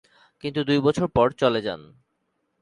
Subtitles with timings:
[0.43, 1.81] কিন্তু দুই বছর পর চলে যান।